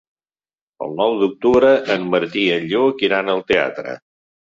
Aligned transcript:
El 0.85 0.95
nou 1.01 1.13
d'octubre 1.19 1.71
en 1.99 2.09
Martí 2.17 2.49
i 2.49 2.53
en 2.59 2.69
Lluc 2.75 3.09
iran 3.11 3.35
al 3.39 3.49
teatre. 3.55 3.99